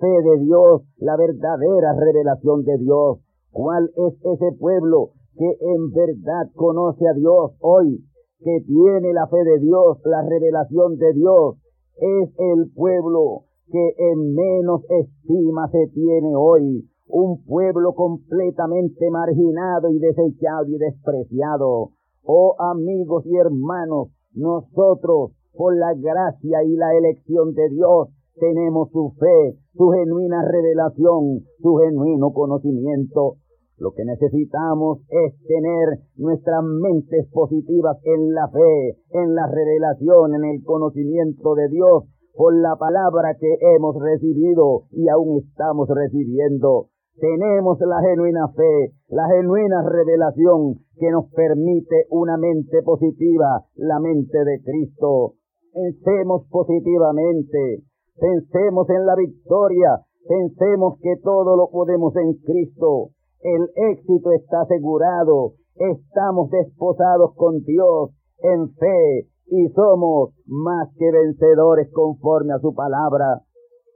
[0.00, 3.18] fe de Dios, la verdadera revelación de Dios.
[3.52, 8.04] ¿Cuál es ese pueblo que en verdad conoce a Dios hoy?
[8.40, 11.56] Que tiene la fe de Dios, la revelación de Dios.
[11.96, 19.98] Es el pueblo que en menos estima se tiene hoy, un pueblo completamente marginado y
[19.98, 21.90] desechado y despreciado.
[22.24, 29.12] Oh amigos y hermanos, nosotros, por la gracia y la elección de Dios, tenemos su
[29.18, 33.36] fe, su genuina revelación, su genuino conocimiento.
[33.76, 40.44] Lo que necesitamos es tener nuestras mentes positivas en la fe, en la revelación, en
[40.44, 42.04] el conocimiento de Dios
[42.34, 46.88] por la palabra que hemos recibido y aún estamos recibiendo.
[47.16, 54.44] Tenemos la genuina fe, la genuina revelación que nos permite una mente positiva, la mente
[54.44, 55.34] de Cristo.
[55.72, 57.84] Pensemos positivamente.
[58.16, 63.10] pensemos en la victoria, pensemos que todo lo podemos en Cristo.
[63.40, 71.90] El éxito está asegurado, estamos desposados con Dios en fe y somos más que vencedores
[71.92, 73.42] conforme a su palabra.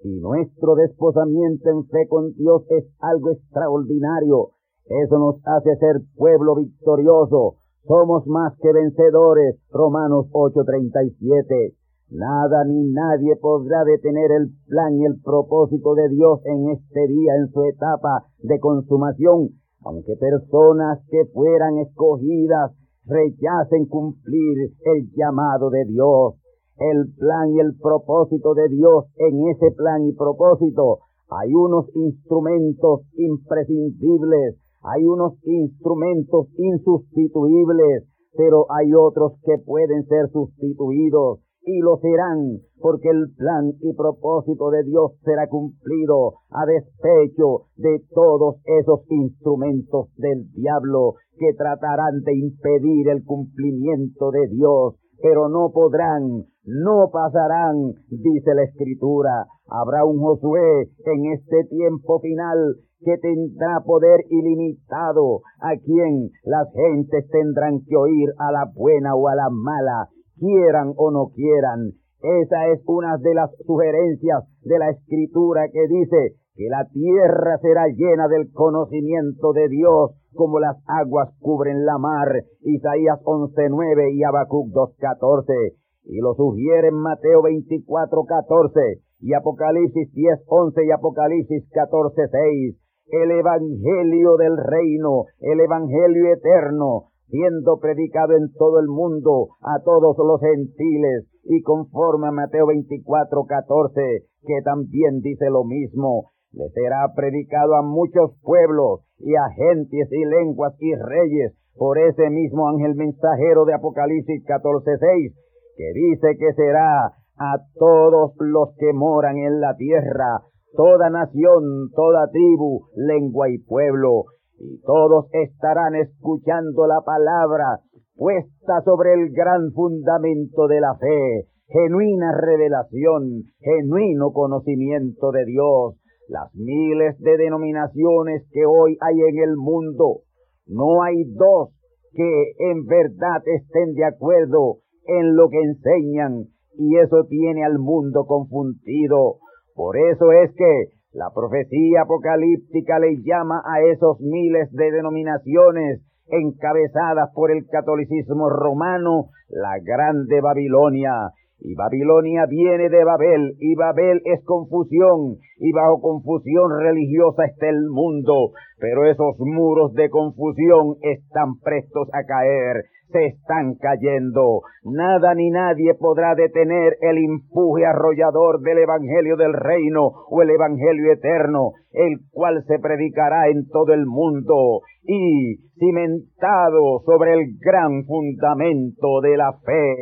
[0.02, 4.50] Y nuestro desposamiento en fe con Dios es algo extraordinario.
[4.86, 7.56] Eso nos hace ser pueblo victorioso.
[7.86, 9.56] Somos más que vencedores.
[9.70, 11.74] Romanos 8:37.
[12.10, 17.36] Nada ni nadie podrá detener el plan y el propósito de Dios en este día,
[17.36, 19.50] en su etapa de consumación,
[19.84, 22.72] aunque personas que fueran escogidas
[23.08, 26.34] rechacen cumplir el llamado de Dios.
[26.78, 31.00] El plan y el propósito de Dios en ese plan y propósito
[31.30, 38.04] hay unos instrumentos imprescindibles, hay unos instrumentos insustituibles,
[38.34, 44.70] pero hay otros que pueden ser sustituidos y lo serán, porque el plan y propósito
[44.70, 52.36] de Dios será cumplido a despecho de todos esos instrumentos del diablo que tratarán de
[52.36, 59.46] impedir el cumplimiento de Dios, pero no podrán, no pasarán, dice la Escritura.
[59.68, 67.28] Habrá un Josué en este tiempo final que tendrá poder ilimitado, a quien las gentes
[67.30, 70.08] tendrán que oír a la buena o a la mala,
[70.38, 71.92] quieran o no quieran.
[72.20, 77.86] Esa es una de las sugerencias de la escritura que dice que la tierra será
[77.86, 82.28] llena del conocimiento de Dios como las aguas cubren la mar.
[82.62, 85.74] Isaías 11.9 y Habacuc 2.14.
[86.04, 92.76] Y lo sugieren Mateo 24.14 y Apocalipsis 10.11 y Apocalipsis 14.6.
[93.10, 100.16] El evangelio del reino, el evangelio eterno, siendo predicado en todo el mundo a todos
[100.18, 107.12] los gentiles y conforme a Mateo 24, 14, que también dice lo mismo, le será
[107.14, 112.94] predicado a muchos pueblos y a gentes y lenguas y reyes por ese mismo ángel
[112.94, 115.32] mensajero de Apocalipsis 14, 6,
[115.76, 120.42] que dice que será a todos los que moran en la tierra,
[120.76, 124.24] toda nación, toda tribu, lengua y pueblo,
[124.58, 127.80] y todos estarán escuchando la palabra
[128.16, 135.94] puesta sobre el gran fundamento de la fe, genuina revelación, genuino conocimiento de Dios.
[136.28, 140.20] Las miles de denominaciones que hoy hay en el mundo,
[140.66, 141.70] no hay dos
[142.12, 148.26] que en verdad estén de acuerdo en lo que enseñan y eso tiene al mundo
[148.26, 149.38] confundido.
[149.74, 157.30] Por eso es que la profecía apocalíptica le llama a esos miles de denominaciones encabezadas
[157.34, 161.32] por el catolicismo romano la grande Babilonia.
[161.60, 167.88] Y Babilonia viene de Babel, y Babel es confusión, y bajo confusión religiosa está el
[167.90, 174.60] mundo, pero esos muros de confusión están prestos a caer, se están cayendo.
[174.84, 181.12] Nada ni nadie podrá detener el empuje arrollador del Evangelio del Reino o el Evangelio
[181.12, 189.20] Eterno, el cual se predicará en todo el mundo y cimentado sobre el gran fundamento
[189.22, 189.96] de la fe.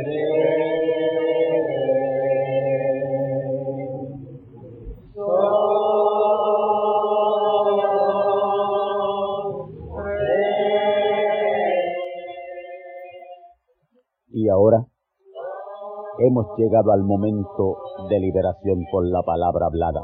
[0.00, 0.29] ahora
[16.20, 20.02] hemos llegado al momento de liberación por la palabra hablada.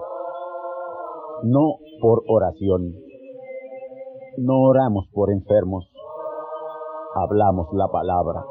[1.44, 2.94] No por oración.
[4.38, 5.90] No oramos por enfermos.
[7.14, 8.44] Hablamos la palabra.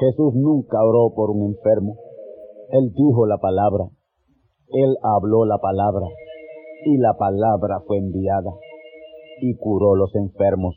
[0.00, 1.96] Jesús nunca oró por un enfermo.
[2.70, 3.84] Él dijo la palabra.
[4.68, 6.06] Él habló la palabra.
[6.86, 8.52] Y la palabra fue enviada.
[9.40, 10.74] Y curó los enfermos.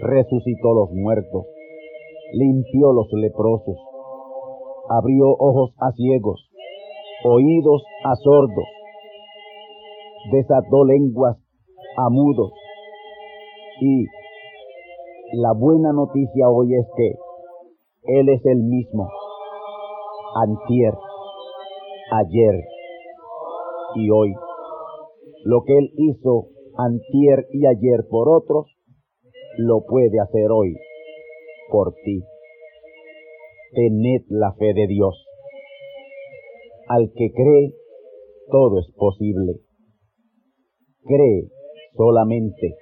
[0.00, 1.46] Resucitó los muertos
[2.32, 3.76] limpió los leprosos,
[4.88, 6.48] abrió ojos a ciegos,
[7.24, 8.64] oídos a sordos,
[10.32, 11.36] desató lenguas
[11.96, 12.52] a mudos.
[13.80, 14.06] Y
[15.34, 17.14] la buena noticia hoy es que
[18.18, 19.08] Él es el mismo,
[20.34, 20.94] antier,
[22.12, 22.64] ayer
[23.96, 24.34] y hoy.
[25.44, 28.66] Lo que Él hizo antier y ayer por otros,
[29.58, 30.76] lo puede hacer hoy
[31.70, 32.22] por ti.
[33.72, 35.26] Tened la fe de Dios.
[36.88, 37.74] Al que cree,
[38.50, 39.60] todo es posible.
[41.04, 41.48] Cree
[41.96, 42.76] solamente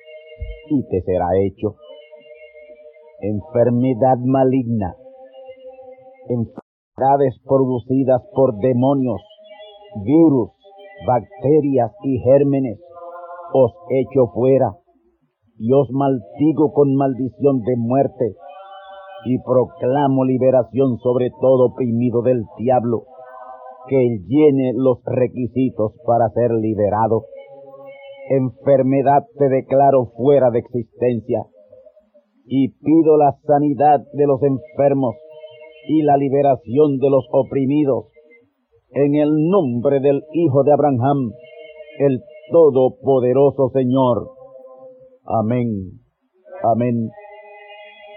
[0.71, 1.77] y te será hecho.
[3.21, 4.97] Enfermedad maligna
[6.29, 9.21] enfermedades producidas por demonios,
[10.05, 10.51] virus,
[11.07, 12.81] bacterias y gérmenes,
[13.53, 14.77] os echo fuera
[15.59, 18.35] y os maldigo con maldición de muerte
[19.25, 23.05] y proclamo liberación sobre todo oprimido del diablo
[23.89, 27.25] que llene los requisitos para ser liberado.
[28.31, 31.45] Enfermedad te declaro fuera de existencia
[32.47, 35.15] y pido la sanidad de los enfermos
[35.89, 38.07] y la liberación de los oprimidos
[38.93, 41.33] en el nombre del Hijo de Abraham,
[41.99, 44.29] el Todopoderoso Señor.
[45.25, 46.01] Amén.
[46.63, 47.11] Amén.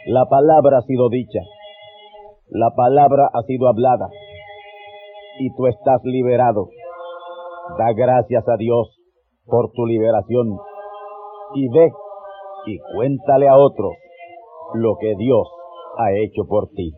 [0.10, 1.41] La palabra ha sido dicha.
[2.47, 4.08] La palabra ha sido hablada.
[5.38, 6.70] Y tú estás liberado.
[7.78, 8.88] Da gracias a Dios
[9.45, 10.58] por tu liberación.
[11.55, 11.91] Y ve
[12.68, 13.95] y cuéntale a otros
[14.76, 15.45] lo que Dios
[15.97, 16.93] ha hecho por ti.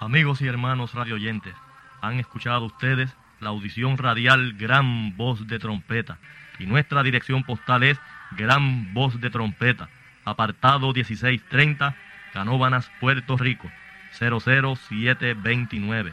[0.00, 1.54] Amigos y hermanos radioyentes,
[2.00, 3.14] han escuchado ustedes
[3.46, 6.18] la audición radial Gran Voz de Trompeta
[6.58, 7.96] y nuestra dirección postal es
[8.32, 9.88] Gran Voz de Trompeta,
[10.24, 11.94] apartado 1630,
[12.32, 13.70] Canóbanas, Puerto Rico,
[14.18, 16.12] 00729.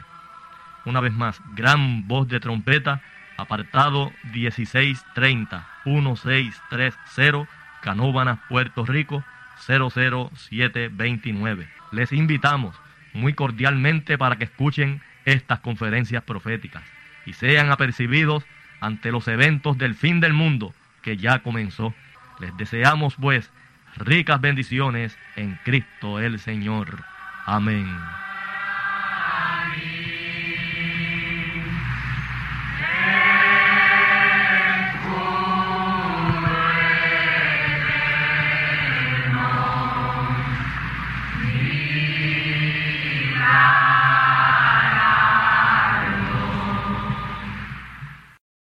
[0.84, 3.00] Una vez más, Gran Voz de Trompeta,
[3.36, 7.48] apartado 1630, 1630,
[7.82, 9.24] Canóbanas, Puerto Rico,
[9.66, 11.68] 00729.
[11.90, 12.76] Les invitamos
[13.12, 16.93] muy cordialmente para que escuchen estas conferencias proféticas
[17.26, 18.44] y sean apercibidos
[18.80, 21.94] ante los eventos del fin del mundo que ya comenzó.
[22.40, 23.50] Les deseamos pues
[23.96, 27.04] ricas bendiciones en Cristo el Señor.
[27.46, 27.86] Amén.